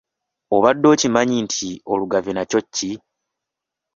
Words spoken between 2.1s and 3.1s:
nakyo ki?